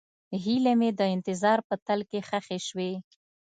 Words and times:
هیلې 0.43 0.73
مې 0.79 0.89
د 0.99 1.01
انتظار 1.15 1.59
په 1.67 1.75
تل 1.85 1.99
کې 2.09 2.19
ښخې 2.27 2.59
شوې. 2.67 2.91